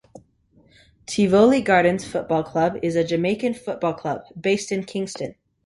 Tivoli 1.05 1.61
Gardens 1.61 2.03
Football 2.05 2.41
Club 2.41 2.79
is 2.81 2.95
a 2.95 3.03
Jamaican 3.03 3.53
football 3.53 3.93
club, 3.93 4.23
based 4.41 4.71
in 4.71 4.83
Kingston. 4.83 5.35